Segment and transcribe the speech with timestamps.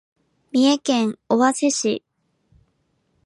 [0.51, 2.03] 三重県尾鷲市